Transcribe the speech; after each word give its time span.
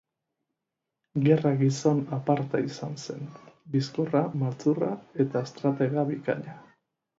Gerra-gizon 1.27 2.01
aparta 2.17 2.63
izan 2.71 2.97
zen, 3.05 3.29
bizkorra, 3.77 4.25
maltzurra 4.45 4.91
eta 5.27 5.47
estratega 5.51 6.09
bikaina. 6.13 6.61